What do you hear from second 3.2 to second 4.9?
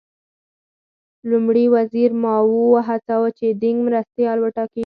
چې دینګ مرستیال وټاکي.